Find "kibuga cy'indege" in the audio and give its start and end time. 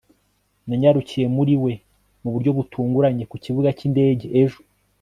3.43-4.25